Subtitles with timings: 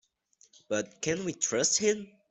[0.67, 2.11] But can we trust him?